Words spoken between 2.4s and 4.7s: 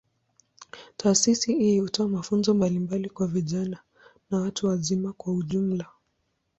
mbalimbali kwa vijana na watu